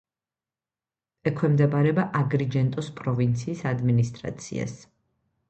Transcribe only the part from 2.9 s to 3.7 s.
პროვინციის